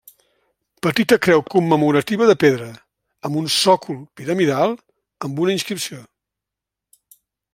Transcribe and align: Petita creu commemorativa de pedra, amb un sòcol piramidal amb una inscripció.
Petita 0.85 1.17
creu 1.25 1.43
commemorativa 1.55 2.29
de 2.29 2.35
pedra, 2.43 2.69
amb 3.29 3.39
un 3.43 3.51
sòcol 3.57 4.01
piramidal 4.21 4.75
amb 5.27 5.45
una 5.45 5.55
inscripció. 5.59 6.01